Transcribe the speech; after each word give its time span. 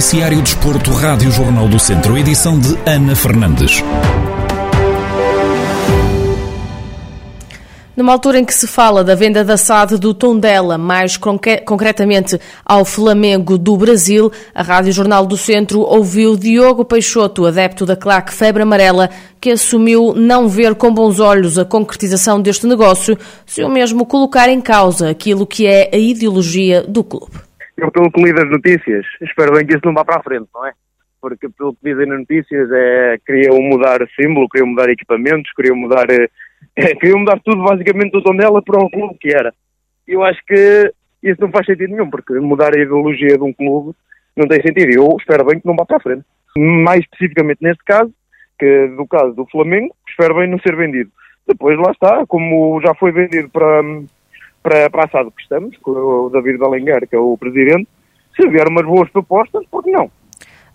Noticiário 0.00 0.40
Desporto, 0.40 0.92
Rádio 0.92 1.30
Jornal 1.30 1.68
do 1.68 1.78
Centro, 1.78 2.16
edição 2.16 2.58
de 2.58 2.74
Ana 2.86 3.14
Fernandes. 3.14 3.84
Numa 7.94 8.10
altura 8.10 8.38
em 8.38 8.44
que 8.46 8.54
se 8.54 8.66
fala 8.66 9.04
da 9.04 9.14
venda 9.14 9.44
da 9.44 9.58
SAD 9.58 9.98
do 9.98 10.14
Tondela, 10.14 10.78
mais 10.78 11.18
concretamente 11.18 12.40
ao 12.64 12.82
Flamengo 12.82 13.58
do 13.58 13.76
Brasil, 13.76 14.32
a 14.54 14.62
Rádio 14.62 14.90
Jornal 14.90 15.26
do 15.26 15.36
Centro 15.36 15.80
ouviu 15.80 16.34
Diogo 16.34 16.82
Peixoto, 16.82 17.44
adepto 17.44 17.84
da 17.84 17.94
claque 17.94 18.32
Febre 18.32 18.62
Amarela, 18.62 19.10
que 19.38 19.50
assumiu 19.50 20.14
não 20.16 20.48
ver 20.48 20.76
com 20.76 20.94
bons 20.94 21.20
olhos 21.20 21.58
a 21.58 21.64
concretização 21.66 22.40
deste 22.40 22.66
negócio, 22.66 23.18
se 23.44 23.62
o 23.62 23.68
mesmo 23.68 24.06
colocar 24.06 24.48
em 24.48 24.62
causa 24.62 25.10
aquilo 25.10 25.46
que 25.46 25.66
é 25.66 25.90
a 25.92 25.98
ideologia 25.98 26.82
do 26.88 27.04
clube. 27.04 27.49
Eu, 27.80 27.90
pelo 27.90 28.12
que 28.12 28.22
li 28.22 28.34
das 28.34 28.50
notícias, 28.50 29.06
espero 29.22 29.54
bem 29.54 29.66
que 29.66 29.72
isso 29.72 29.86
não 29.86 29.94
vá 29.94 30.04
para 30.04 30.20
a 30.20 30.22
frente, 30.22 30.46
não 30.54 30.66
é? 30.66 30.72
Porque, 31.18 31.48
pelo 31.48 31.74
que 31.74 31.80
dizem 31.82 32.06
nas 32.06 32.18
notícias, 32.20 32.70
é, 32.70 33.18
queriam 33.26 33.58
mudar 33.58 34.00
símbolo, 34.20 34.48
queriam 34.50 34.68
mudar 34.68 34.90
equipamentos, 34.90 35.50
queriam 35.56 35.76
mudar 35.76 36.10
eh, 36.10 36.28
é, 36.76 36.94
queriam 36.94 37.20
mudar 37.20 37.40
tudo 37.42 37.62
basicamente 37.62 38.12
do 38.12 38.22
Tondela 38.22 38.62
para 38.62 38.78
o 38.78 38.90
clube 38.90 39.16
que 39.18 39.34
era. 39.34 39.54
Eu 40.06 40.22
acho 40.22 40.40
que 40.46 40.92
isso 41.22 41.40
não 41.40 41.50
faz 41.50 41.64
sentido 41.64 41.90
nenhum, 41.90 42.10
porque 42.10 42.34
mudar 42.34 42.76
a 42.76 42.80
ideologia 42.80 43.38
de 43.38 43.42
um 43.42 43.52
clube 43.52 43.96
não 44.36 44.46
tem 44.46 44.60
sentido. 44.60 44.92
Eu 44.92 45.16
espero 45.18 45.46
bem 45.46 45.58
que 45.58 45.66
não 45.66 45.76
vá 45.76 45.86
para 45.86 45.96
a 45.96 46.00
frente. 46.00 46.24
Mais 46.58 47.00
especificamente 47.00 47.62
neste 47.62 47.82
caso, 47.84 48.12
que 48.58 48.88
do 48.88 49.06
caso 49.06 49.32
do 49.32 49.46
Flamengo, 49.46 49.94
espero 50.06 50.34
bem 50.34 50.48
não 50.48 50.58
ser 50.58 50.76
vendido. 50.76 51.10
Depois 51.48 51.78
lá 51.78 51.92
está, 51.92 52.26
como 52.26 52.78
já 52.82 52.94
foi 52.94 53.10
vendido 53.10 53.48
para, 53.48 53.82
para, 54.62 54.90
para 54.90 55.04
a 55.04 55.08
SAD 55.08 55.30
que 55.30 55.42
estamos, 55.42 55.76
com 55.78 55.92
o 55.92 56.30
David 56.30 56.58
Balenguer, 56.58 57.08
que 57.08 57.16
é 57.16 57.18
o 57.18 57.36
presidente, 57.36 57.88
se 58.36 58.48
vier 58.48 58.68
umas 58.68 58.86
boas 58.86 59.10
propostas, 59.10 59.64
por 59.70 59.82
que 59.82 59.90
não? 59.90 60.10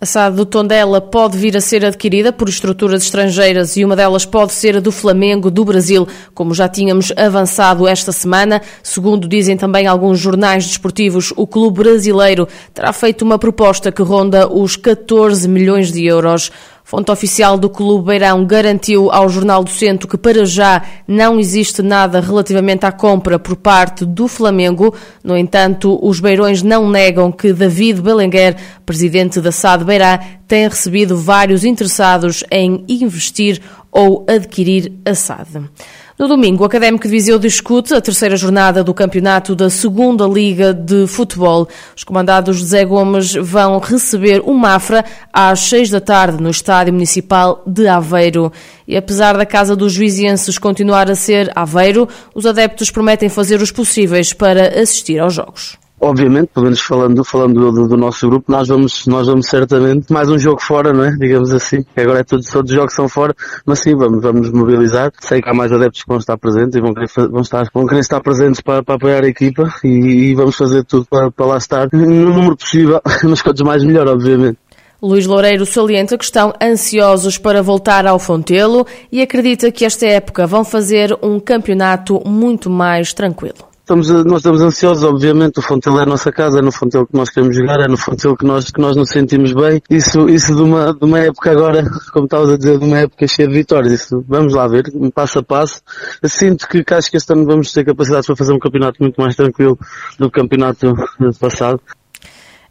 A 0.00 0.06
SAD 0.06 0.36
do 0.36 0.44
Tondela 0.44 1.00
pode 1.00 1.38
vir 1.38 1.56
a 1.56 1.60
ser 1.60 1.82
adquirida 1.84 2.32
por 2.32 2.48
estruturas 2.48 3.04
estrangeiras 3.04 3.76
e 3.76 3.84
uma 3.84 3.96
delas 3.96 4.26
pode 4.26 4.52
ser 4.52 4.76
a 4.76 4.80
do 4.80 4.92
Flamengo 4.92 5.50
do 5.50 5.64
Brasil, 5.64 6.06
como 6.34 6.52
já 6.52 6.68
tínhamos 6.68 7.12
avançado 7.16 7.86
esta 7.86 8.12
semana. 8.12 8.60
Segundo 8.82 9.28
dizem 9.28 9.56
também 9.56 9.86
alguns 9.86 10.18
jornais 10.18 10.66
desportivos, 10.66 11.32
o 11.36 11.46
clube 11.46 11.84
brasileiro 11.84 12.46
terá 12.74 12.92
feito 12.92 13.22
uma 13.22 13.38
proposta 13.38 13.90
que 13.90 14.02
ronda 14.02 14.46
os 14.46 14.76
14 14.76 15.48
milhões 15.48 15.90
de 15.90 16.04
euros. 16.04 16.50
Fonte 16.86 17.10
oficial 17.10 17.56
do 17.56 17.70
Clube 17.70 18.08
Beirão 18.08 18.44
garantiu 18.44 19.10
ao 19.10 19.26
Jornal 19.30 19.64
do 19.64 19.70
Centro 19.70 20.06
que 20.06 20.18
para 20.18 20.44
já 20.44 20.82
não 21.08 21.40
existe 21.40 21.80
nada 21.80 22.20
relativamente 22.20 22.84
à 22.84 22.92
compra 22.92 23.38
por 23.38 23.56
parte 23.56 24.04
do 24.04 24.28
Flamengo. 24.28 24.94
No 25.24 25.34
entanto, 25.34 25.98
os 26.02 26.20
beirões 26.20 26.62
não 26.62 26.90
negam 26.90 27.32
que 27.32 27.54
David 27.54 28.02
Belenguer, 28.02 28.56
presidente 28.84 29.40
da 29.40 29.50
SAD 29.50 29.82
Beirá, 29.82 30.20
tem 30.46 30.68
recebido 30.68 31.16
vários 31.16 31.64
interessados 31.64 32.44
em 32.50 32.84
investir 32.86 33.62
ou 33.90 34.26
adquirir 34.28 34.92
a 35.06 35.14
SAD. 35.14 35.70
No 36.16 36.28
domingo, 36.28 36.62
o 36.62 36.66
Académico 36.66 37.02
de 37.02 37.10
Viseu 37.10 37.40
discute 37.40 37.92
a 37.92 38.00
terceira 38.00 38.36
jornada 38.36 38.84
do 38.84 38.94
campeonato 38.94 39.52
da 39.52 39.68
Segunda 39.68 40.24
Liga 40.28 40.72
de 40.72 41.08
Futebol. 41.08 41.66
Os 41.96 42.04
comandados 42.04 42.62
Zé 42.62 42.84
Gomes 42.84 43.34
vão 43.34 43.80
receber 43.80 44.40
o 44.44 44.54
Mafra 44.54 45.04
às 45.32 45.58
seis 45.58 45.90
da 45.90 46.00
tarde 46.00 46.40
no 46.40 46.50
Estádio 46.50 46.92
Municipal 46.92 47.64
de 47.66 47.88
Aveiro. 47.88 48.52
E 48.86 48.96
apesar 48.96 49.36
da 49.36 49.44
Casa 49.44 49.74
dos 49.74 49.96
Vizienses 49.96 50.56
continuar 50.56 51.10
a 51.10 51.16
ser 51.16 51.50
Aveiro, 51.52 52.08
os 52.32 52.46
adeptos 52.46 52.92
prometem 52.92 53.28
fazer 53.28 53.60
os 53.60 53.72
possíveis 53.72 54.32
para 54.32 54.80
assistir 54.80 55.18
aos 55.18 55.34
jogos 55.34 55.83
obviamente, 56.04 56.48
pelo 56.52 56.64
menos 56.64 56.80
falando, 56.80 57.24
falando 57.24 57.72
do, 57.72 57.88
do, 57.88 57.96
nosso 57.96 58.28
grupo, 58.28 58.50
nós 58.50 58.68
vamos, 58.68 59.06
nós 59.06 59.26
vamos 59.26 59.46
certamente 59.46 60.12
mais 60.12 60.28
um 60.28 60.38
jogo 60.38 60.60
fora, 60.60 60.92
não 60.92 61.04
é? 61.04 61.10
Digamos 61.16 61.52
assim. 61.52 61.84
Agora 61.96 62.20
é 62.20 62.24
tudo, 62.24 62.42
todos 62.44 62.70
os 62.70 62.76
jogos 62.76 62.94
são 62.94 63.08
fora, 63.08 63.34
mas 63.66 63.80
sim, 63.80 63.94
vamos, 63.96 64.22
vamos 64.22 64.50
mobilizar. 64.50 65.10
Sei 65.20 65.40
que 65.40 65.48
há 65.48 65.54
mais 65.54 65.72
adeptos 65.72 66.02
que 66.02 66.08
vão 66.08 66.18
estar 66.18 66.36
presentes 66.36 66.76
e 66.76 66.80
vão 66.80 66.92
querer, 66.92 67.08
vão 67.28 67.40
estar, 67.40 67.68
vão 67.72 67.86
querer 67.86 68.00
estar 68.00 68.20
presentes 68.20 68.60
para, 68.60 68.82
para 68.82 68.96
apoiar 68.96 69.24
a 69.24 69.28
equipa 69.28 69.72
e, 69.82 70.30
e 70.30 70.34
vamos 70.34 70.56
fazer 70.56 70.84
tudo 70.84 71.06
para, 71.08 71.30
para 71.30 71.46
lá 71.46 71.56
estar 71.56 71.88
no 71.92 72.06
número 72.06 72.56
possível, 72.56 73.00
mas 73.24 73.42
quantos 73.42 73.62
mais 73.62 73.82
melhor, 73.82 74.06
obviamente. 74.06 74.58
Luís 75.02 75.26
Loureiro 75.26 75.66
salienta 75.66 76.16
que 76.16 76.24
estão 76.24 76.54
ansiosos 76.62 77.36
para 77.36 77.62
voltar 77.62 78.06
ao 78.06 78.18
Fontelo 78.18 78.86
e 79.12 79.20
acredita 79.20 79.70
que 79.70 79.84
esta 79.84 80.06
época 80.06 80.46
vão 80.46 80.64
fazer 80.64 81.16
um 81.22 81.38
campeonato 81.38 82.22
muito 82.26 82.70
mais 82.70 83.12
tranquilo. 83.12 83.73
Estamos, 83.84 84.08
nós 84.08 84.38
estamos 84.38 84.62
ansiosos, 84.62 85.04
obviamente, 85.04 85.58
o 85.58 85.62
Fontel 85.62 85.98
é 86.00 86.04
a 86.04 86.06
nossa 86.06 86.32
casa, 86.32 86.58
é 86.58 86.62
no 86.62 86.72
Fontel 86.72 87.06
que 87.06 87.14
nós 87.14 87.28
queremos 87.28 87.54
jogar, 87.54 87.80
é 87.80 87.86
no 87.86 87.98
Fontel 87.98 88.34
que 88.34 88.42
nós, 88.42 88.70
que 88.70 88.80
nós 88.80 88.96
nos 88.96 89.10
sentimos 89.10 89.52
bem. 89.52 89.82
Isso, 89.90 90.26
isso 90.26 90.56
de 90.56 90.62
uma, 90.62 90.94
de 90.94 91.04
uma 91.04 91.18
época 91.18 91.50
agora, 91.50 91.84
como 92.10 92.24
estavas 92.24 92.48
a 92.48 92.56
dizer, 92.56 92.78
de 92.78 92.84
uma 92.86 93.00
época 93.00 93.28
cheia 93.28 93.46
de 93.46 93.52
vitórias. 93.52 93.92
Isso, 93.92 94.24
vamos 94.26 94.54
lá 94.54 94.66
ver, 94.66 94.84
passo 95.14 95.40
a 95.40 95.42
passo. 95.42 95.82
Sinto 96.24 96.66
que 96.66 96.82
acho 96.94 97.10
que 97.10 97.18
este 97.18 97.30
ano 97.34 97.44
vamos 97.44 97.70
ter 97.72 97.84
capacidade 97.84 98.26
para 98.26 98.34
fazer 98.34 98.54
um 98.54 98.58
campeonato 98.58 99.02
muito 99.02 99.20
mais 99.20 99.36
tranquilo 99.36 99.78
do 100.18 100.30
que 100.30 100.38
o 100.38 100.42
campeonato 100.42 100.94
passado. 101.38 101.78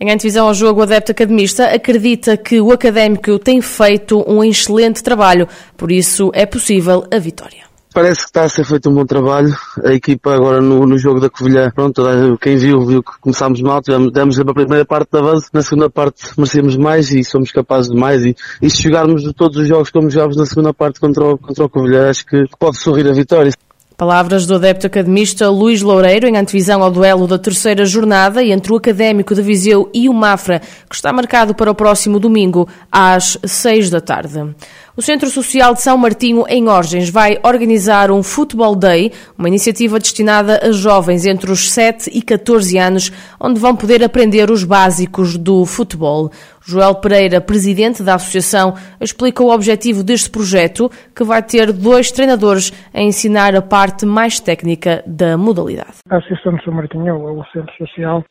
Em 0.00 0.10
antevisão 0.10 0.46
ao 0.46 0.54
jogo, 0.54 0.80
o 0.80 0.82
adepto 0.84 1.12
academista 1.12 1.66
acredita 1.66 2.38
que 2.38 2.58
o 2.58 2.72
académico 2.72 3.38
tem 3.38 3.60
feito 3.60 4.24
um 4.26 4.42
excelente 4.42 5.02
trabalho, 5.02 5.46
por 5.76 5.92
isso 5.92 6.30
é 6.32 6.46
possível 6.46 7.04
a 7.12 7.18
vitória. 7.18 7.71
Parece 7.92 8.20
que 8.20 8.26
está 8.26 8.44
a 8.44 8.48
ser 8.48 8.64
feito 8.64 8.88
um 8.88 8.94
bom 8.94 9.04
trabalho. 9.04 9.54
A 9.84 9.92
equipa 9.92 10.34
agora 10.34 10.60
no, 10.60 10.86
no 10.86 10.96
jogo 10.96 11.20
da 11.20 11.28
Covilhã, 11.28 11.70
pronto, 11.70 12.02
quem 12.40 12.56
viu, 12.56 12.86
viu 12.86 13.02
que 13.02 13.12
começámos 13.20 13.60
mal, 13.60 13.82
tivemos, 13.82 14.10
demos 14.12 14.38
a 14.40 14.44
primeira 14.44 14.84
parte 14.84 15.10
da 15.12 15.20
base, 15.20 15.46
na 15.52 15.62
segunda 15.62 15.90
parte 15.90 16.32
merecemos 16.38 16.76
mais 16.76 17.12
e 17.12 17.22
somos 17.22 17.52
capazes 17.52 17.90
de 17.90 17.96
mais 17.96 18.24
e, 18.24 18.34
e 18.62 18.70
se 18.70 18.82
jogarmos 18.82 19.22
todos 19.34 19.58
os 19.58 19.68
jogos 19.68 19.90
como 19.90 20.08
jogámos 20.08 20.36
na 20.36 20.46
segunda 20.46 20.72
parte 20.72 20.98
contra 20.98 21.24
o, 21.24 21.38
contra 21.38 21.64
o 21.64 21.68
Covilhã, 21.68 22.08
acho 22.08 22.24
que 22.24 22.44
pode 22.58 22.78
sorrir 22.78 23.06
a 23.08 23.12
vitória. 23.12 23.52
Palavras 23.96 24.46
do 24.46 24.56
adepto 24.56 24.86
academista 24.86 25.48
Luís 25.48 25.82
Loureiro 25.82 26.26
em 26.26 26.36
antevisão 26.36 26.82
ao 26.82 26.90
duelo 26.90 27.26
da 27.26 27.38
terceira 27.38 27.84
jornada 27.84 28.42
entre 28.42 28.72
o 28.72 28.76
Académico 28.76 29.34
de 29.34 29.42
Viseu 29.42 29.88
e 29.94 30.08
o 30.08 30.12
Mafra, 30.12 30.60
que 30.88 30.94
está 30.94 31.12
marcado 31.12 31.54
para 31.54 31.70
o 31.70 31.74
próximo 31.74 32.18
domingo, 32.18 32.68
às 32.90 33.38
seis 33.44 33.90
da 33.90 34.00
tarde. 34.00 34.54
O 34.94 35.00
Centro 35.00 35.30
Social 35.30 35.72
de 35.72 35.80
São 35.80 35.96
Martinho, 35.96 36.44
em 36.46 36.68
Orgens, 36.68 37.08
vai 37.08 37.38
organizar 37.42 38.10
um 38.10 38.22
Football 38.22 38.76
Day, 38.76 39.10
uma 39.38 39.48
iniciativa 39.48 39.98
destinada 39.98 40.60
a 40.62 40.70
jovens 40.70 41.24
entre 41.24 41.50
os 41.50 41.70
7 41.70 42.10
e 42.12 42.20
14 42.20 42.76
anos, 42.76 43.10
onde 43.40 43.58
vão 43.58 43.74
poder 43.74 44.04
aprender 44.04 44.50
os 44.50 44.64
básicos 44.64 45.38
do 45.38 45.64
futebol. 45.64 46.30
Joel 46.64 46.94
Pereira, 46.96 47.40
presidente 47.40 48.02
da 48.02 48.16
associação, 48.16 48.74
explica 49.00 49.42
o 49.42 49.50
objetivo 49.50 50.04
deste 50.04 50.30
projeto, 50.30 50.90
que 51.16 51.24
vai 51.24 51.42
ter 51.42 51.72
dois 51.72 52.12
treinadores 52.12 52.70
a 52.92 53.00
ensinar 53.00 53.56
a 53.56 53.62
parte 53.62 54.04
mais 54.04 54.38
técnica 54.38 55.02
da 55.06 55.38
modalidade. 55.38 56.02
A 56.08 56.18
Associação 56.18 56.54
de 56.54 56.64
São 56.64 56.74
Martinho, 56.74 57.16
o 57.16 57.44
Centro 57.46 57.72
Social, 57.78 58.22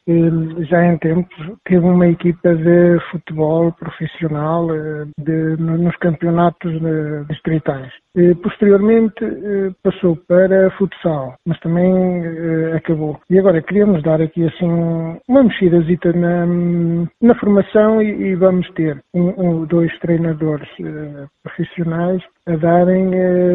já 0.69 0.85
em 0.85 0.97
tempos 0.99 1.35
teve 1.65 1.85
uma 1.85 2.07
equipa 2.07 2.53
de 2.53 2.99
futebol 3.11 3.71
profissional 3.73 4.73
eh, 4.73 5.05
de, 5.17 5.57
nos 5.57 5.95
campeonatos 5.97 6.50
campeonatos 6.51 6.81
eh, 6.83 7.25
distritais. 7.29 7.91
Posteriormente 8.43 9.23
eh, 9.23 9.71
passou 9.83 10.17
para 10.27 10.69
futsal, 10.71 11.35
mas 11.45 11.59
também 11.59 12.25
eh, 12.25 12.75
acabou. 12.75 13.19
E 13.29 13.39
agora 13.39 13.61
queríamos 13.61 14.03
dar 14.03 14.21
aqui 14.21 14.45
assim 14.45 14.67
uma 15.27 15.43
mexidazita 15.43 16.11
na, 16.13 16.45
na 17.21 17.35
formação 17.35 18.01
e, 18.01 18.09
e 18.09 18.35
vamos 18.35 18.69
ter 18.71 19.01
um, 19.13 19.33
um, 19.37 19.65
dois 19.65 19.97
treinadores 19.99 20.67
profissionais 21.43 22.21
a 22.47 22.55
darem 22.55 23.11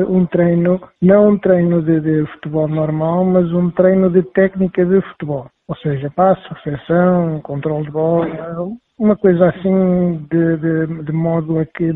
um 0.09 0.25
treino, 0.27 0.81
não 1.03 1.31
um 1.31 1.39
treino 1.39 1.83
de, 1.83 2.01
de 2.01 2.27
futebol 2.33 2.69
normal, 2.69 3.25
mas 3.25 3.53
um 3.53 3.71
treino 3.71 4.11
de 4.11 4.23
técnica 4.23 4.85
de 4.85 5.01
futebol. 5.03 5.51
Ou 5.69 5.77
seja, 5.77 6.11
passo, 6.15 6.55
recepção, 6.55 7.41
controle 7.41 7.87
de 7.87 7.91
bola, 7.91 8.77
uma 8.99 9.17
coisa 9.17 9.49
assim 9.49 10.27
de, 10.31 10.57
de, 10.57 11.05
de 11.05 11.13
modo 11.13 11.59
a 11.59 11.67
que 11.67 11.93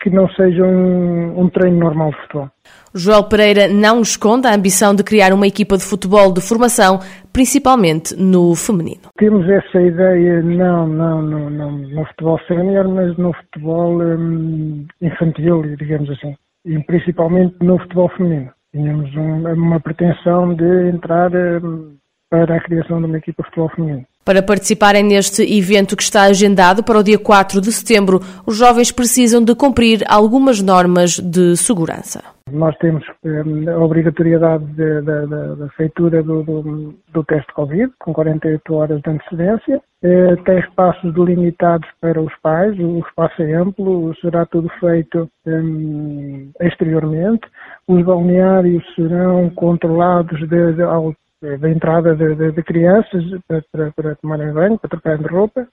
que 0.00 0.10
não 0.10 0.28
seja 0.30 0.62
um, 0.64 1.40
um 1.40 1.48
treino 1.50 1.78
normal 1.78 2.10
de 2.10 2.16
futebol. 2.22 2.50
Joel 2.94 3.24
Pereira 3.24 3.68
não 3.68 4.00
esconde 4.00 4.46
a 4.46 4.54
ambição 4.54 4.94
de 4.94 5.04
criar 5.04 5.32
uma 5.32 5.46
equipa 5.46 5.76
de 5.76 5.84
futebol 5.84 6.32
de 6.32 6.40
formação, 6.40 6.98
principalmente 7.32 8.16
no 8.16 8.54
feminino. 8.54 9.02
Temos 9.18 9.46
essa 9.48 9.82
ideia, 9.82 10.42
não, 10.42 10.88
não, 10.88 11.20
não, 11.20 11.50
não 11.50 11.72
no 11.72 12.06
futebol 12.06 12.40
sénior, 12.48 12.88
mas 12.88 13.16
no 13.18 13.34
futebol 13.34 14.00
um, 14.00 14.86
infantil, 15.02 15.62
digamos 15.76 16.08
assim, 16.10 16.34
e 16.64 16.78
principalmente 16.84 17.54
no 17.60 17.78
futebol 17.78 18.08
feminino. 18.16 18.50
Tínhamos 18.72 19.14
um, 19.14 19.46
uma 19.52 19.80
pretensão 19.80 20.54
de 20.54 20.88
entrar 20.88 21.30
um, 21.34 21.96
para 22.30 22.56
a 22.56 22.60
criação 22.60 23.00
de 23.00 23.06
uma 23.06 23.18
equipa 23.18 23.42
de 23.42 23.48
futebol 23.50 23.68
feminino. 23.76 24.06
Para 24.26 24.42
participarem 24.42 25.04
neste 25.04 25.40
evento 25.56 25.96
que 25.96 26.02
está 26.02 26.22
agendado 26.22 26.82
para 26.82 26.98
o 26.98 27.02
dia 27.04 27.16
4 27.16 27.60
de 27.60 27.70
setembro, 27.70 28.18
os 28.44 28.56
jovens 28.56 28.90
precisam 28.90 29.40
de 29.40 29.54
cumprir 29.54 30.02
algumas 30.08 30.60
normas 30.60 31.20
de 31.20 31.56
segurança. 31.56 32.24
Nós 32.50 32.76
temos 32.78 33.04
um, 33.24 33.70
a 33.70 33.78
obrigatoriedade 33.78 34.64
da 34.74 35.68
feitura 35.76 36.24
do, 36.24 36.42
do, 36.42 36.94
do, 37.12 37.24
teste 37.24 37.52
Covid, 37.52 37.92
com 38.00 38.12
48 38.12 38.74
horas 38.74 39.00
de 39.00 39.10
antecedência. 39.10 39.80
Uh, 40.02 40.36
tem 40.44 40.58
espaços 40.58 41.14
delimitados 41.14 41.88
para 42.00 42.20
os 42.20 42.32
pais, 42.42 42.76
o 42.80 42.98
espaço 42.98 43.42
é 43.42 43.54
amplo, 43.54 44.12
será 44.20 44.44
tudo 44.46 44.68
feito 44.80 45.30
um, 45.46 46.50
exteriormente. 46.60 47.46
Os 47.86 48.04
balneários 48.04 48.84
serão 48.96 49.50
controlados 49.50 50.40
de, 50.48 50.72
de, 50.72 50.82
ao 50.82 51.14
da 51.42 51.70
entrada 51.70 52.14
de, 52.14 52.34
de, 52.34 52.52
de 52.52 52.62
crianças 52.62 53.22
para, 53.46 53.92
para, 53.92 54.16
tomarem 54.16 54.52
banho, 54.52 54.78
para 54.78 54.90
trocarem 54.90 55.22
de 55.22 55.28
roupa. 55.28 55.66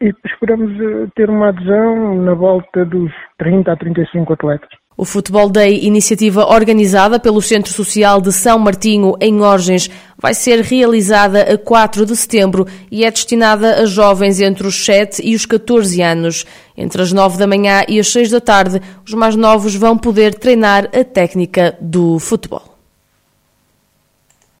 E 0.00 0.14
esperamos 0.24 0.70
eh, 0.80 1.08
ter 1.16 1.28
uma 1.28 1.48
adesão 1.48 2.22
na 2.22 2.34
volta 2.34 2.84
dos 2.84 3.10
30 3.38 3.72
a 3.72 3.76
35 3.76 4.32
atletas. 4.32 4.68
O 4.96 5.04
Futebol 5.04 5.48
Day, 5.48 5.86
iniciativa 5.86 6.44
organizada 6.44 7.20
pelo 7.20 7.40
Centro 7.40 7.72
Social 7.72 8.20
de 8.20 8.32
São 8.32 8.58
Martinho, 8.58 9.14
em 9.20 9.40
Orgens, 9.40 9.88
vai 10.20 10.34
ser 10.34 10.60
realizada 10.60 11.54
a 11.54 11.56
4 11.56 12.04
de 12.04 12.16
setembro 12.16 12.66
e 12.90 13.04
é 13.04 13.10
destinada 13.10 13.80
a 13.80 13.86
jovens 13.86 14.40
entre 14.40 14.66
os 14.66 14.84
7 14.84 15.22
e 15.24 15.36
os 15.36 15.46
14 15.46 16.02
anos. 16.02 16.44
Entre 16.76 17.00
as 17.00 17.12
9 17.12 17.38
da 17.38 17.46
manhã 17.46 17.84
e 17.88 18.00
as 18.00 18.08
6 18.08 18.30
da 18.30 18.40
tarde, 18.40 18.80
os 19.06 19.14
mais 19.14 19.36
novos 19.36 19.74
vão 19.76 19.96
poder 19.96 20.34
treinar 20.34 20.86
a 20.86 21.04
técnica 21.04 21.76
do 21.80 22.18
futebol. 22.18 22.77